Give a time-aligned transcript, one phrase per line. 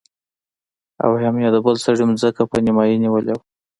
[1.03, 3.43] او هم يې د بل سړي ځمکه په نيمايي نيولې وه.